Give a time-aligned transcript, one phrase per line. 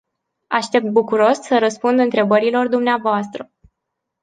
[0.47, 3.47] Aștept bucuros să răspund întrebărilor dvs.